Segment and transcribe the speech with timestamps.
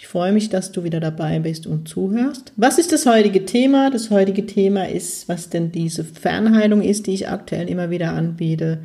[0.00, 2.54] Ich freue mich, dass du wieder dabei bist und zuhörst.
[2.56, 3.90] Was ist das heutige Thema?
[3.90, 8.78] Das heutige Thema ist, was denn diese Fernheilung ist, die ich aktuell immer wieder anbiete.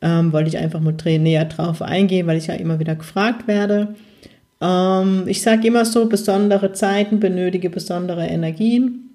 [0.00, 3.94] Ähm, wollte ich einfach mal näher drauf eingehen, weil ich ja immer wieder gefragt werde.
[4.62, 9.10] Ähm, ich sage immer so, besondere Zeiten benötige besondere Energien.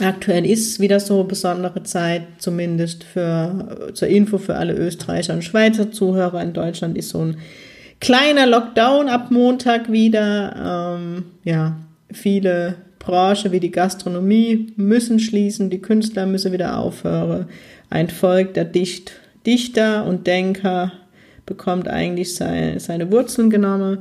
[0.00, 5.92] Aktuell ist wieder so besondere Zeit, zumindest für, zur Info für alle Österreicher und Schweizer
[5.92, 6.40] Zuhörer.
[6.42, 7.36] In Deutschland ist so ein
[8.00, 10.96] kleiner Lockdown ab Montag wieder.
[10.98, 11.76] Ähm, ja,
[12.10, 17.46] viele Branchen wie die Gastronomie müssen schließen, die Künstler müssen wieder aufhören.
[17.90, 19.12] Ein Volk der Dicht,
[19.46, 20.92] Dichter und Denker
[21.46, 23.98] bekommt eigentlich seine, seine Wurzeln genommen.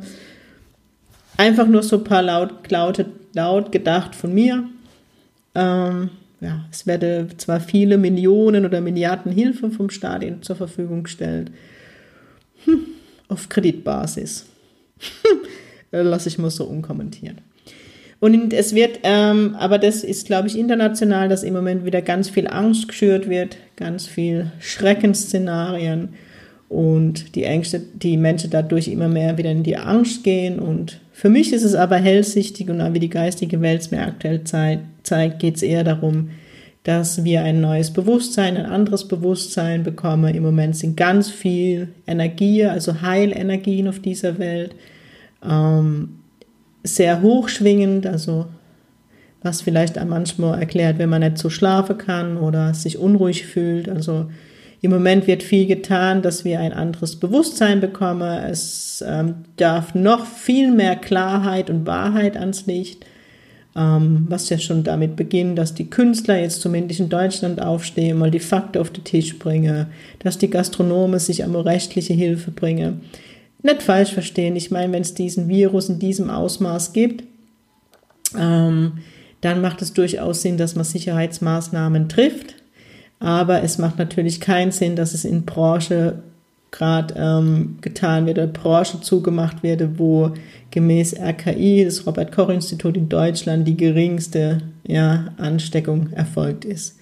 [1.38, 4.68] Einfach nur so ein paar laut, laut, laut gedacht von mir.
[5.56, 6.10] Ähm,
[6.42, 11.52] ja, es werde zwar viele Millionen oder Milliarden Hilfe vom Staat zur Verfügung gestellt.
[12.66, 12.97] Hm
[13.28, 14.46] auf Kreditbasis.
[15.92, 17.38] Lasse ich mal so unkommentiert.
[18.20, 22.30] Und es wird, ähm, aber das ist, glaube ich, international, dass im Moment wieder ganz
[22.30, 26.10] viel Angst geschürt wird, ganz viel Schreckensszenarien
[26.68, 30.58] und die Ängste, die Menschen dadurch immer mehr wieder in die Angst gehen.
[30.58, 34.44] Und für mich ist es aber hellsichtig und wie die geistige Welt es mir aktuell
[34.44, 36.32] zeigt, geht es eher darum,
[36.88, 40.34] dass wir ein neues Bewusstsein, ein anderes Bewusstsein bekommen.
[40.34, 44.74] Im Moment sind ganz viel Energie, also Heilenergien auf dieser Welt,
[45.44, 46.20] ähm,
[46.84, 48.46] sehr hochschwingend, also
[49.44, 53.90] was vielleicht manchmal erklärt, wenn man nicht so schlafen kann oder sich unruhig fühlt.
[53.90, 54.28] Also
[54.80, 58.46] im Moment wird viel getan, dass wir ein anderes Bewusstsein bekommen.
[58.46, 63.06] Es ähm, darf noch viel mehr Klarheit und Wahrheit ans Licht
[63.80, 68.40] was ja schon damit beginnt, dass die Künstler jetzt zumindest in Deutschland aufstehen, mal die
[68.40, 69.88] Fakten auf den Tisch bringen,
[70.20, 73.02] dass die Gastronomen sich einmal rechtliche Hilfe bringen.
[73.62, 77.24] Nicht falsch verstehen, ich meine, wenn es diesen Virus in diesem Ausmaß gibt,
[78.36, 78.94] ähm,
[79.42, 82.56] dann macht es durchaus Sinn, dass man Sicherheitsmaßnahmen trifft.
[83.20, 86.24] Aber es macht natürlich keinen Sinn, dass es in Branche
[86.72, 90.32] gerade ähm, getan wird oder Branche zugemacht werde, wo
[90.72, 96.98] gemäß RKI, das Robert Koch Institut in Deutschland, die geringste ja, Ansteckung erfolgt ist.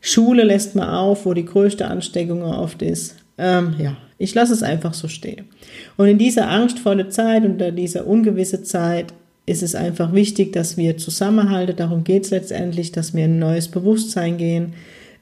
[0.00, 3.16] Schule lässt man auf, wo die größte Ansteckung oft ist.
[3.36, 5.46] Ähm, ja, ich lasse es einfach so stehen.
[5.96, 9.12] Und in dieser angstvolle Zeit und in dieser ungewisse Zeit
[9.46, 11.76] ist es einfach wichtig, dass wir zusammenhalten.
[11.76, 14.74] Darum geht es letztendlich, dass wir in ein neues Bewusstsein gehen.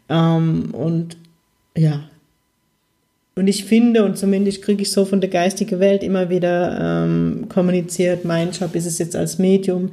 [0.08, 1.16] Ähm, und
[1.76, 2.00] ja,
[3.38, 7.46] und ich finde, und zumindest kriege ich so von der geistigen Welt immer wieder ähm,
[7.48, 9.90] kommuniziert, mein Job ist es jetzt als Medium,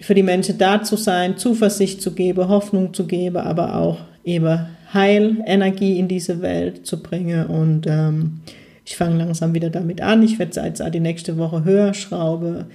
[0.00, 4.66] für die Menschen da zu sein, Zuversicht zu geben, Hoffnung zu geben, aber auch eben
[4.94, 7.46] Heilenergie in diese Welt zu bringen.
[7.46, 8.40] Und ähm,
[8.84, 10.22] ich fange langsam wieder damit an.
[10.22, 12.66] Ich werde jetzt die nächste Woche höher schrauben.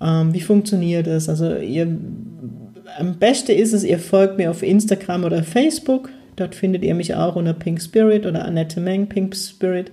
[0.00, 1.28] Ähm, wie funktioniert das?
[1.28, 1.86] Also ihr,
[2.98, 6.08] am besten ist es, ihr folgt mir auf Instagram oder Facebook.
[6.36, 9.92] Dort findet ihr mich auch unter Pink Spirit oder Annette Meng Pink Spirit.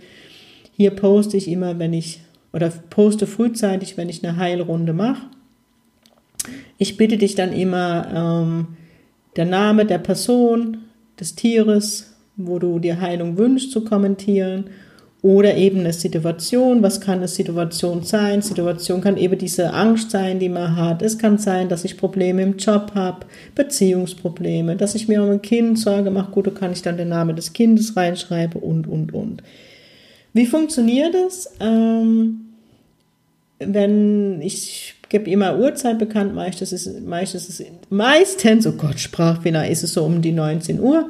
[0.75, 2.21] Hier poste ich immer, wenn ich,
[2.53, 5.27] oder poste frühzeitig, wenn ich eine Heilrunde mache.
[6.77, 8.67] Ich bitte dich dann immer, ähm,
[9.35, 10.77] der Name der Person,
[11.19, 14.69] des Tieres, wo du dir Heilung wünschst, zu kommentieren
[15.21, 16.81] oder eben eine Situation.
[16.81, 18.41] Was kann eine Situation sein?
[18.41, 21.01] Situation kann eben diese Angst sein, die man hat.
[21.01, 25.41] Es kann sein, dass ich Probleme im Job habe, Beziehungsprobleme, dass ich mir um ein
[25.41, 26.31] Kind Sorge mache.
[26.31, 29.43] Gut, da kann ich dann den Namen des Kindes reinschreiben und, und, und.
[30.33, 31.51] Wie funktioniert das?
[31.59, 32.41] Ähm,
[33.59, 39.83] wenn ich gebe immer Uhrzeit bekannt, meistens ist, meistens ist, meistens, oh Gott, Sprachfehler, ist
[39.83, 41.09] es so um die 19 Uhr.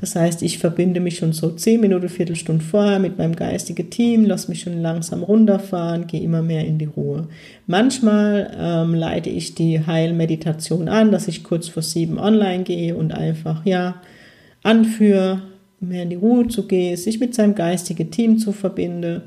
[0.00, 4.24] Das heißt, ich verbinde mich schon so zehn Minuten, Viertelstunde vorher mit meinem geistigen Team,
[4.24, 7.28] lasse mich schon langsam runterfahren, gehe immer mehr in die Ruhe.
[7.66, 13.12] Manchmal ähm, leite ich die Heilmeditation an, dass ich kurz vor sieben online gehe und
[13.12, 14.02] einfach, ja,
[14.62, 15.42] anführe,
[15.80, 19.22] mehr in die Ruhe zu gehen, sich mit seinem geistigen Team zu verbinden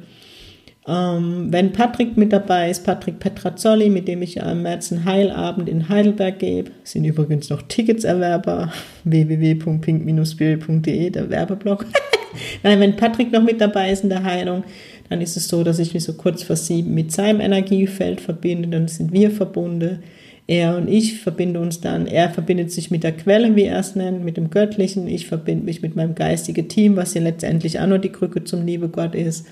[0.91, 5.87] wenn Patrick mit dabei ist, Patrick Petrazzoli, mit dem ich am März einen Heilabend in
[5.87, 11.85] Heidelberg gebe, sind übrigens noch Tickets erwerber, www.pink-spirit.de, der Werbeblock.
[12.63, 14.63] Nein, wenn Patrick noch mit dabei ist in der Heilung,
[15.09, 18.67] Dann ist es so, dass ich mich so kurz vor sieben mit seinem Energiefeld verbinde.
[18.67, 19.99] Dann sind wir verbunden.
[20.47, 22.07] Er und ich verbinden uns dann.
[22.07, 25.07] Er verbindet sich mit der Quelle, wie er es nennt, mit dem Göttlichen.
[25.07, 28.65] Ich verbinde mich mit meinem geistigen Team, was ja letztendlich auch nur die Krücke zum
[28.65, 29.45] Liebe Gott ist.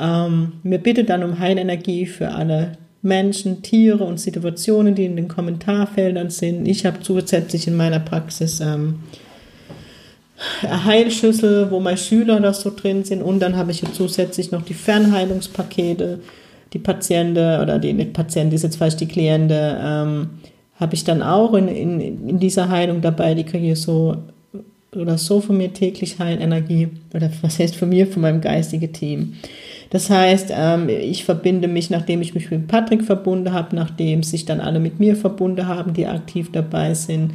[0.00, 5.28] Ähm, mir bitte dann um Heilenergie für alle Menschen, Tiere und Situationen, die in den
[5.28, 6.66] Kommentarfeldern sind.
[6.66, 9.00] Ich habe zusätzlich in meiner Praxis ähm,
[10.62, 13.22] Heilschüssel, wo meine Schüler da so drin sind.
[13.22, 16.20] Und dann habe ich zusätzlich noch die Fernheilungspakete,
[16.72, 20.30] die Patienten oder die nicht Patient ist jetzt falsch, die Kliente, ähm,
[20.80, 23.34] habe ich dann auch in, in, in dieser Heilung dabei.
[23.34, 24.16] Die kriege ich so
[24.96, 26.88] oder so von mir täglich Heilenergie.
[27.14, 29.34] Oder was heißt von mir, von meinem geistigen Team.
[29.90, 34.44] Das heißt, ähm, ich verbinde mich, nachdem ich mich mit Patrick verbunden habe, nachdem sich
[34.44, 37.32] dann alle mit mir verbunden haben, die aktiv dabei sind,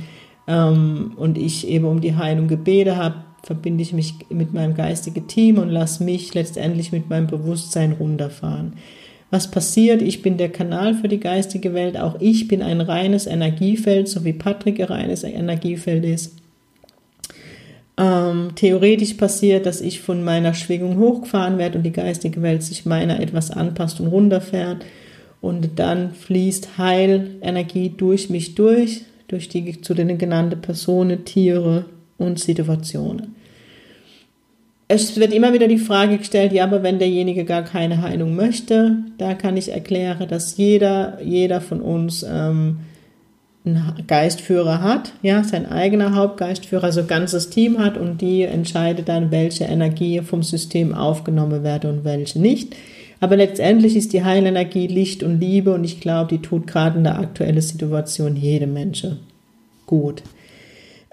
[0.50, 5.28] ähm, und ich eben um die Heilung gebete habe, verbinde ich mich mit meinem geistigen
[5.28, 8.74] Team und lasse mich letztendlich mit meinem Bewusstsein runterfahren.
[9.32, 10.02] Was passiert?
[10.02, 11.98] Ich bin der Kanal für die geistige Welt.
[11.98, 16.39] Auch ich bin ein reines Energiefeld, so wie Patrick ein reines Energiefeld ist.
[18.00, 22.86] Ähm, theoretisch passiert, dass ich von meiner Schwingung hochgefahren werde und die geistige Welt sich
[22.86, 24.86] meiner etwas anpasst und runterfährt.
[25.42, 31.86] Und dann fließt Heilenergie durch mich durch, durch die zu den genannten Personen, Tiere
[32.18, 33.36] und Situationen.
[34.88, 38.98] Es wird immer wieder die Frage gestellt, ja, aber wenn derjenige gar keine Heilung möchte,
[39.18, 42.78] da kann ich erklären, dass jeder, jeder von uns ähm,
[43.66, 49.32] einen Geistführer hat, ja, sein eigener Hauptgeistführer, also ganzes Team hat und die entscheidet dann,
[49.32, 52.76] welche Energie vom System aufgenommen werde und welche nicht.
[53.20, 57.04] Aber letztendlich ist die Heilenergie Licht und Liebe und ich glaube, die tut gerade in
[57.04, 59.20] der aktuellen Situation jedem Menschen
[59.86, 60.24] gut.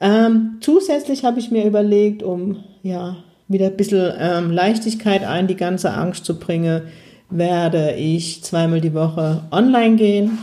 [0.01, 3.17] Ähm, zusätzlich habe ich mir überlegt, um ja
[3.49, 6.83] wieder ein bisschen ähm, Leichtigkeit ein, die ganze Angst zu bringen,
[7.31, 10.39] werde ich zweimal die Woche online gehen,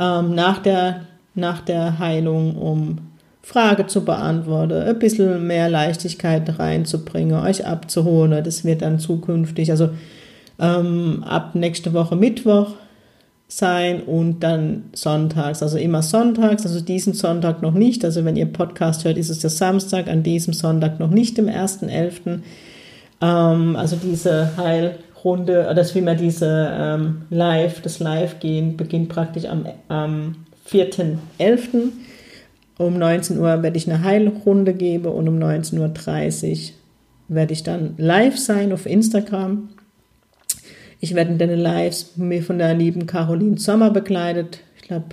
[0.00, 1.02] ähm, nach, der,
[1.34, 2.98] nach der Heilung, um
[3.42, 8.42] Frage zu beantworten, ein bisschen mehr Leichtigkeit reinzubringen, euch abzuholen.
[8.42, 9.90] Das wird dann zukünftig, also
[10.58, 12.70] ähm, ab nächste Woche Mittwoch
[13.46, 18.04] sein und dann sonntags, also immer sonntags, also diesen Sonntag noch nicht.
[18.04, 21.46] Also wenn ihr Podcast hört, ist es der Samstag, an diesem Sonntag noch nicht, im
[21.46, 22.40] 1.11.
[23.20, 24.56] Ähm, also diese
[25.24, 30.36] Heilrunde, oder das wie man diese ähm, Live, das Live-Gehen beginnt praktisch am, am
[30.68, 31.90] 4.11.
[32.76, 36.74] Um 19 Uhr werde ich eine Heilrunde geben und um 19.30 Uhr
[37.28, 39.70] werde ich dann live sein auf Instagram.
[41.00, 44.60] Ich werde in den Lives mir von der lieben Caroline Sommer begleitet.
[44.76, 45.06] Ich glaube,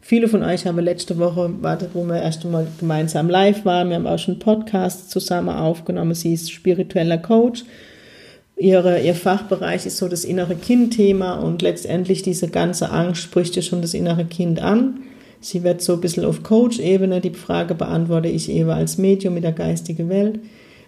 [0.00, 3.88] viele von euch haben letzte Woche, wartet, wo wir erst einmal gemeinsam live waren.
[3.88, 6.14] Wir haben auch schon Podcasts zusammen aufgenommen.
[6.14, 7.64] Sie ist spiritueller Coach.
[8.60, 13.62] Ihre, ihr Fachbereich ist so das innere Kind-Thema und letztendlich diese ganze Angst spricht ja
[13.62, 15.00] schon das innere Kind an.
[15.40, 19.44] Sie wird so ein bisschen auf Coach-Ebene, die Frage beantworte ich eben als Medium mit
[19.44, 20.40] der geistigen Welt.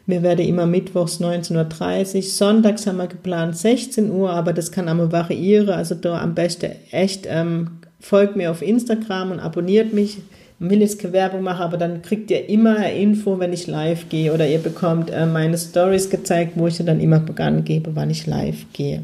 [0.05, 2.23] Wir werden immer mittwochs 19.30 Uhr.
[2.23, 5.71] Sonntags haben wir geplant 16 Uhr, aber das kann einmal variieren.
[5.71, 10.19] Also da am besten echt ähm, folgt mir auf Instagram und abonniert mich.
[10.59, 14.33] Will jetzt keine Werbung machen, aber dann kriegt ihr immer Info, wenn ich live gehe.
[14.33, 18.27] Oder ihr bekommt äh, meine Stories gezeigt, wo ich dann immer begann gebe, wann ich
[18.27, 19.03] live gehe.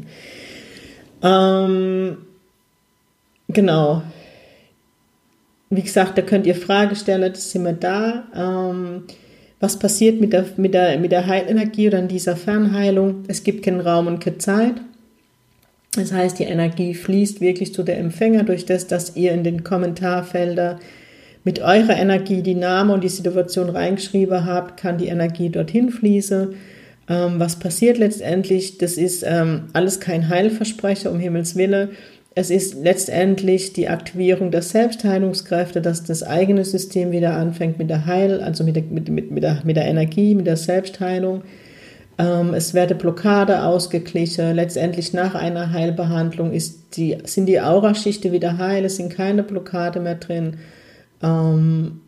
[1.21, 2.17] Ähm,
[3.49, 4.03] genau.
[5.69, 8.23] Wie gesagt, da könnt ihr Fragen stellen, das sind wir da.
[8.35, 9.03] Ähm,
[9.59, 13.23] was passiert mit der, mit der, mit der Heilenergie oder in dieser Fernheilung?
[13.27, 14.75] Es gibt keinen Raum und keine Zeit.
[15.95, 19.63] Das heißt, die Energie fließt wirklich zu der Empfänger durch das, dass ihr in den
[19.63, 20.79] Kommentarfelder
[21.43, 26.55] mit eurer Energie die Name und die Situation reingeschrieben habt, kann die Energie dorthin fließen.
[27.09, 28.77] Ähm, was passiert letztendlich?
[28.77, 31.89] Das ist ähm, alles kein Heilversprecher, um Himmels Willen.
[32.35, 38.05] Es ist letztendlich die Aktivierung der Selbstheilungskräfte, dass das eigene System wieder anfängt mit der
[38.05, 41.41] Heil, also mit der, mit, mit, mit der, mit der Energie, mit der Selbstheilung.
[42.19, 44.55] Ähm, es werde Blockade ausgeglichen.
[44.55, 49.99] Letztendlich nach einer Heilbehandlung ist die, sind die Auraschichten wieder heil, es sind keine Blockade
[49.99, 50.57] mehr drin.
[51.21, 52.01] Ähm,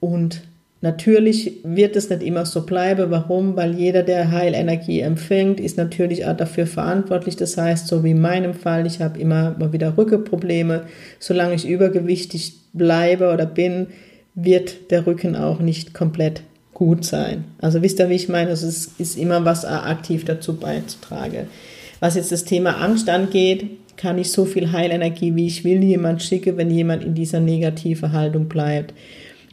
[0.00, 0.42] und
[0.82, 3.12] Natürlich wird es nicht immer so bleiben.
[3.12, 3.54] Warum?
[3.54, 7.36] Weil jeder, der Heilenergie empfängt, ist natürlich auch dafür verantwortlich.
[7.36, 10.82] Das heißt, so wie in meinem Fall, ich habe immer mal wieder Rückenprobleme.
[11.20, 13.86] Solange ich übergewichtig bleibe oder bin,
[14.34, 16.42] wird der Rücken auch nicht komplett
[16.74, 17.44] gut sein.
[17.60, 18.50] Also wisst ihr, wie ich meine?
[18.50, 21.46] Also es ist immer was aktiv dazu beizutragen.
[22.00, 26.22] Was jetzt das Thema Angst angeht, kann ich so viel Heilenergie, wie ich will, jemand
[26.22, 28.94] schicken, wenn jemand in dieser negativen Haltung bleibt.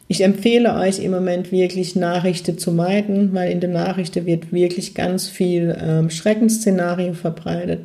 [0.08, 4.94] Ich empfehle euch im Moment wirklich Nachrichten zu meiden, weil in den Nachrichten wird wirklich
[4.94, 7.80] ganz viel ähm, Schreckensszenario verbreitet.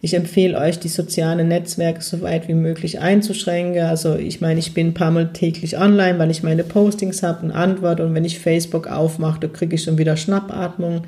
[0.00, 3.82] Ich empfehle euch, die sozialen Netzwerke so weit wie möglich einzuschränken.
[3.82, 7.46] Also ich meine, ich bin ein paar Mal täglich online, weil ich meine Postings habe
[7.46, 8.04] und antworte.
[8.04, 11.02] Und wenn ich Facebook aufmache, kriege ich schon wieder Schnappatmung.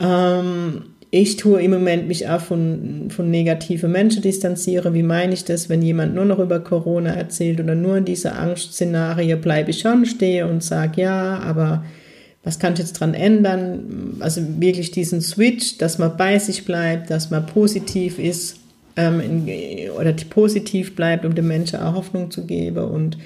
[0.00, 0.82] Ähm,
[1.20, 4.92] ich tue im Moment mich auch von, von negative Menschen distanziere.
[4.92, 5.68] Wie meine ich das?
[5.68, 10.04] Wenn jemand nur noch über Corona erzählt oder nur in dieser Angstszenarie, bleibe ich schon,
[10.04, 11.84] stehe und sage ja, aber
[12.44, 14.16] was kann ich jetzt dran ändern?
[14.20, 18.58] Also wirklich diesen Switch, dass man bei sich bleibt, dass man positiv ist
[18.96, 22.84] ähm, in, oder positiv bleibt, um den Menschen auch Hoffnung zu geben.
[22.84, 23.16] Und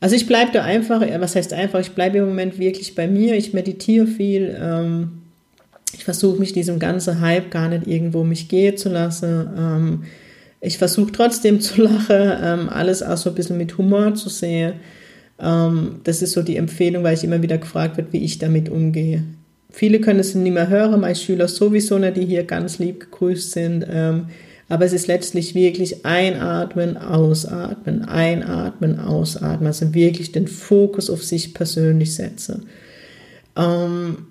[0.00, 3.36] also ich bleibe da einfach, was heißt einfach, ich bleibe im Moment wirklich bei mir,
[3.36, 4.56] ich meditiere viel.
[4.60, 5.21] Ähm,
[5.92, 9.48] ich versuche mich diesem ganzen Hype gar nicht irgendwo mich gehen zu lassen.
[9.56, 10.04] Ähm,
[10.60, 14.74] ich versuche trotzdem zu lachen, ähm, alles auch so ein bisschen mit Humor zu sehen.
[15.38, 18.68] Ähm, das ist so die Empfehlung, weil ich immer wieder gefragt wird, wie ich damit
[18.68, 19.24] umgehe.
[19.70, 23.52] Viele können es nicht mehr hören, meine Schüler sowieso nicht, die hier ganz lieb gegrüßt
[23.52, 23.86] sind.
[23.90, 24.26] Ähm,
[24.68, 29.66] aber es ist letztlich wirklich einatmen, ausatmen, einatmen, ausatmen.
[29.66, 32.66] Also wirklich den Fokus auf sich persönlich setzen.
[33.56, 34.28] Ähm,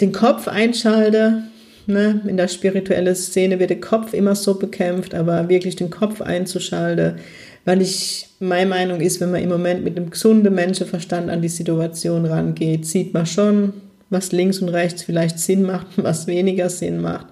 [0.00, 1.42] den Kopf einschalte,
[1.86, 2.20] ne?
[2.26, 7.16] in der spirituellen Szene wird der Kopf immer so bekämpft, aber wirklich den Kopf einzuschalten,
[7.64, 11.48] weil ich, meine Meinung ist, wenn man im Moment mit einem gesunden Menschenverstand an die
[11.48, 13.72] Situation rangeht, sieht man schon,
[14.10, 17.26] was links und rechts vielleicht Sinn macht und was weniger Sinn macht.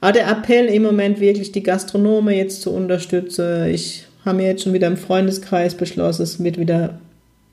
[0.00, 3.66] Aber der Appell im Moment wirklich die Gastronome jetzt zu unterstützen.
[3.66, 7.00] Ich habe mir jetzt schon wieder im Freundeskreis beschlossen, es wird wieder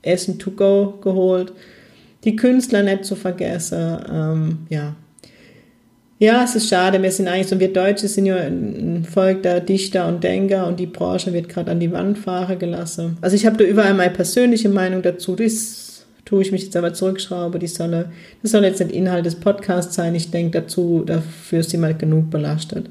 [0.02, 1.52] Essen to go geholt.
[2.26, 3.98] Die Künstler nicht zu vergessen.
[4.12, 4.94] Ähm, ja,
[6.18, 7.02] ja, es ist schade.
[7.02, 10.80] Wir sind eigentlich so, wir Deutsche sind ja ein Volk der Dichter und Denker und
[10.80, 13.18] die Branche wird gerade an die Wand fahren gelassen.
[13.20, 15.36] Also ich habe da überall meine persönliche Meinung dazu.
[15.36, 17.60] Das tue ich mich jetzt aber zurückschrauben.
[17.60, 18.06] Die soll,
[18.42, 20.14] das soll jetzt nicht Inhalt des Podcasts sein.
[20.14, 22.88] Ich denke dazu, dafür ist mal genug belastet.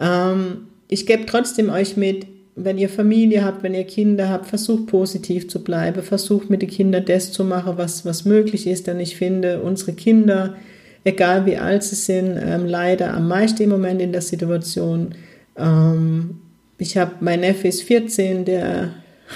[0.00, 2.26] Ähm, ich gebe trotzdem euch mit,
[2.56, 6.70] wenn ihr Familie habt, wenn ihr Kinder habt, versucht positiv zu bleiben, versucht mit den
[6.70, 10.56] Kindern das zu machen, was, was möglich ist, denn ich finde, unsere Kinder,
[11.04, 15.14] egal wie alt sie sind, ähm, leider am meisten im Moment in der Situation.
[15.56, 16.40] Ähm,
[16.78, 18.94] ich habe, mein Neffe ist 14, der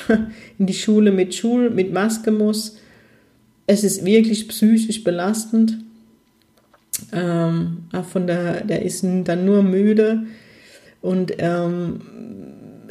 [0.59, 2.79] in die Schule mit Schul mit Maske muss.
[3.67, 5.79] Es ist wirklich psychisch belastend.
[7.13, 10.25] Ähm, von der, der ist dann nur müde
[11.01, 12.01] und ähm,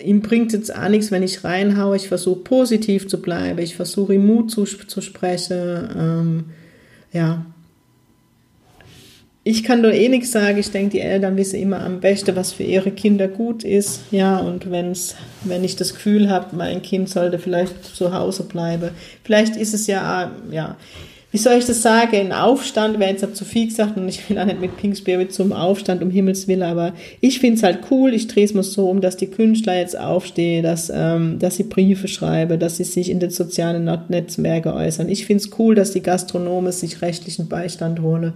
[0.01, 1.95] ihm bringt jetzt auch nichts, wenn ich reinhaue.
[1.95, 5.89] Ich versuche positiv zu bleiben, ich versuche ihm Mut zu, zu sprechen.
[5.97, 6.43] Ähm,
[7.11, 7.45] ja,
[9.45, 10.57] ich kann nur eh nichts sagen.
[10.57, 14.01] Ich denke, die Eltern wissen immer am besten, was für ihre Kinder gut ist.
[14.09, 18.91] Ja, und wenn's, wenn ich das Gefühl habe, mein Kind sollte vielleicht zu Hause bleiben.
[19.23, 20.77] Vielleicht ist es ja, ja,
[21.33, 22.15] wie soll ich das sagen?
[22.15, 25.33] Ein Aufstand wäre jetzt zu viel gesagt und ich will auch nicht mit Pink Spirit
[25.33, 28.13] zum Aufstand, um Himmels Willen, aber ich finde es halt cool.
[28.13, 31.63] Ich drehe es mal so um, dass die Künstler jetzt aufstehen, dass, ähm, dass sie
[31.63, 35.09] Briefe schreiben, dass sie sich in den sozialen Netzwerken äußern.
[35.09, 38.33] Ich finde es cool, dass die Gastronomen sich rechtlichen Beistand holen.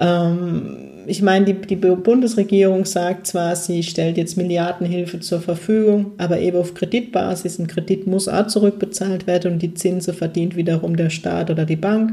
[0.00, 6.40] Ähm, ich meine, die, die Bundesregierung sagt zwar, sie stellt jetzt Milliardenhilfe zur Verfügung, aber
[6.40, 7.58] eben auf Kreditbasis.
[7.58, 11.76] Ein Kredit muss auch zurückbezahlt werden und die Zinsen verdient wiederum der Staat oder die
[11.76, 12.12] Bank.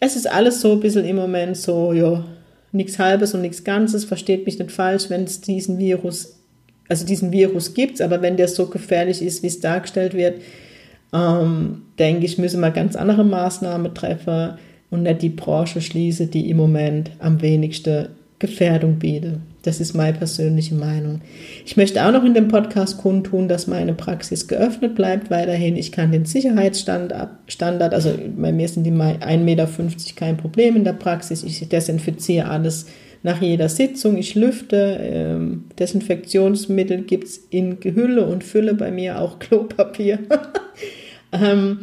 [0.00, 2.24] Es ist alles so ein bisschen im Moment so, ja,
[2.70, 4.04] nichts Halbes und nichts Ganzes.
[4.04, 6.38] Versteht mich nicht falsch, wenn es diesen Virus,
[6.88, 10.40] also diesen Virus gibt, aber wenn der so gefährlich ist, wie es dargestellt wird,
[11.12, 14.58] ähm, denke ich, müssen wir ganz andere Maßnahmen treffen
[14.90, 19.38] und nicht die Branche schließe, die im Moment am wenigsten Gefährdung bietet.
[19.62, 21.20] Das ist meine persönliche Meinung.
[21.66, 25.76] Ich möchte auch noch in dem Podcast kundtun, dass meine Praxis geöffnet bleibt weiterhin.
[25.76, 29.68] Ich kann den Sicherheitsstandard, also bei mir sind die 1,50 Meter
[30.14, 31.42] kein Problem in der Praxis.
[31.42, 32.86] Ich desinfiziere alles
[33.22, 34.16] nach jeder Sitzung.
[34.16, 34.98] Ich lüfte.
[35.00, 40.20] Ähm, Desinfektionsmittel gibt es in Hülle und Fülle bei mir, auch Klopapier.
[41.32, 41.80] ähm,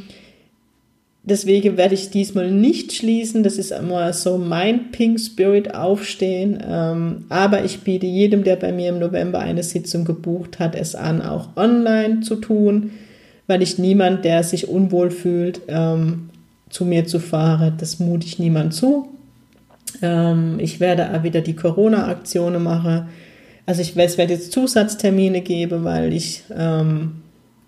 [1.28, 3.42] Deswegen werde ich diesmal nicht schließen.
[3.42, 6.64] Das ist einmal so mein Pink Spirit Aufstehen.
[6.64, 10.94] Ähm, aber ich biete jedem, der bei mir im November eine Sitzung gebucht hat, es
[10.94, 12.92] an, auch online zu tun,
[13.48, 16.30] weil ich niemand, der sich unwohl fühlt, ähm,
[16.70, 19.08] zu mir zu fahren, das mute ich niemand zu.
[20.04, 23.08] Ähm, ich werde auch wieder die Corona-Aktionen machen.
[23.66, 26.44] Also ich werde jetzt Zusatztermine geben, weil ich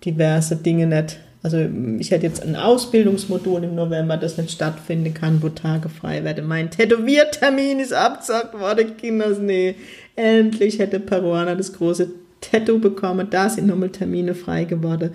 [0.04, 1.58] diverse Dinge nicht also
[1.98, 6.46] ich hätte jetzt ein Ausbildungsmodul im November, das nicht stattfinden kann, wo Tage frei werden.
[6.46, 9.38] Mein Tätowiertermin ist abgesagt worden, Kinders.
[9.38, 9.76] Nee,
[10.16, 13.28] endlich hätte Peruana das große Tattoo bekommen.
[13.30, 15.10] Da sind nochmal Termine frei geworden.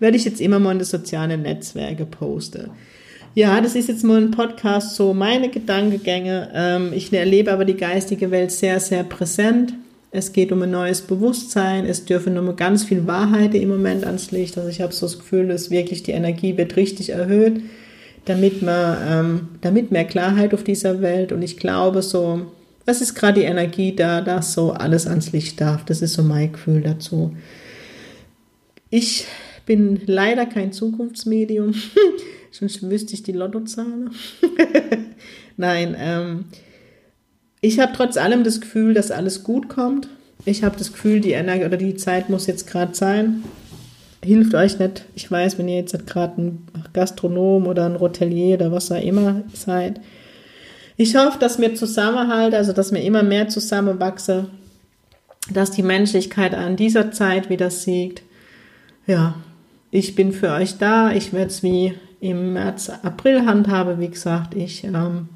[0.00, 2.70] werde ich jetzt immer mal in die sozialen Netzwerke posten.
[3.34, 6.50] Ja, das ist jetzt mal ein Podcast, so meine Gedankengänge.
[6.54, 9.74] Ähm, ich erlebe aber die geistige Welt sehr, sehr präsent.
[10.10, 11.84] Es geht um ein neues Bewusstsein.
[11.84, 14.56] Es dürfen nur ganz viel Wahrheit im Moment ans Licht.
[14.56, 17.60] Also ich habe so das Gefühl, dass wirklich die Energie wird richtig erhöht,
[18.24, 21.32] damit man, ähm, damit mehr Klarheit auf dieser Welt.
[21.32, 22.46] Und ich glaube so,
[22.86, 25.84] was ist gerade die Energie da, dass so alles ans Licht darf.
[25.84, 27.36] Das ist so mein Gefühl dazu.
[28.88, 29.26] Ich
[29.66, 31.74] bin leider kein Zukunftsmedium.
[32.50, 34.10] Sonst wüsste ich die Lottozahlen.
[35.58, 36.44] Nein, ähm,
[37.60, 40.08] ich habe trotz allem das Gefühl, dass alles gut kommt.
[40.44, 43.42] Ich habe das Gefühl, die Energie oder die Zeit muss jetzt gerade sein.
[44.24, 45.04] Hilft euch nicht.
[45.14, 49.42] Ich weiß, wenn ihr jetzt gerade ein Gastronom oder ein Rotelier oder was auch immer
[49.52, 50.00] seid.
[50.96, 54.48] Ich hoffe, dass wir zusammenhalten, also dass wir immer mehr zusammenwachsen,
[55.52, 58.22] dass die Menschlichkeit an dieser Zeit wieder siegt.
[59.06, 59.36] Ja,
[59.90, 61.12] ich bin für euch da.
[61.12, 64.00] Ich werde es wie im März, April handhabe.
[64.00, 65.28] Wie gesagt, ich ähm,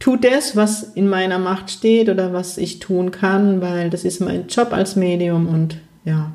[0.00, 4.20] tu das, was in meiner Macht steht oder was ich tun kann, weil das ist
[4.20, 6.32] mein Job als Medium und ja,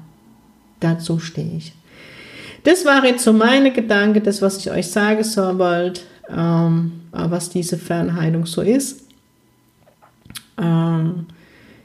[0.80, 1.74] dazu stehe ich.
[2.64, 7.50] Das war jetzt so meine Gedanke, das, was ich euch sagen soll wollte, ähm, was
[7.50, 9.04] diese Fernheilung so ist.
[10.58, 11.26] Ähm,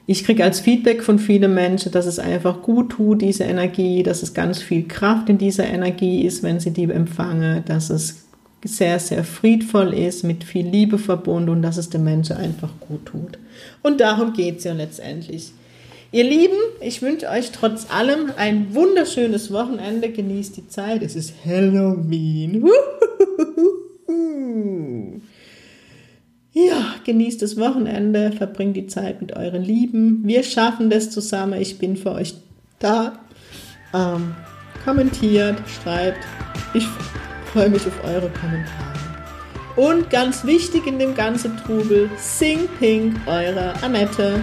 [0.07, 4.23] ich kriege als Feedback von vielen Menschen, dass es einfach gut tut, diese Energie, dass
[4.23, 8.25] es ganz viel Kraft in dieser Energie ist, wenn sie die empfangen, dass es
[8.65, 13.07] sehr, sehr friedvoll ist, mit viel Liebe verbunden und dass es den Menschen einfach gut
[13.07, 13.39] tut.
[13.83, 15.53] Und darum geht es ja letztendlich.
[16.13, 20.11] Ihr Lieben, ich wünsche euch trotz allem ein wunderschönes Wochenende.
[20.11, 21.03] Genießt die Zeit.
[21.03, 22.67] Es ist Halloween.
[26.53, 30.23] Ja, genießt das Wochenende, verbringt die Zeit mit euren Lieben.
[30.25, 31.61] Wir schaffen das zusammen.
[31.61, 32.35] Ich bin für euch
[32.81, 33.21] da.
[33.95, 34.35] Ähm,
[34.85, 36.19] kommentiert, schreibt.
[36.75, 36.87] Ich
[37.53, 38.91] freue mich auf eure Kommentare.
[39.77, 44.43] Und ganz wichtig in dem ganzen Trubel, Sing Pink, eure Annette.